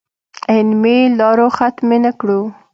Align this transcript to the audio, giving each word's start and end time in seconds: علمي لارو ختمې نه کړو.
علمي 0.51 0.99
لارو 1.19 1.47
ختمې 1.57 1.97
نه 2.05 2.11
کړو. 2.19 2.41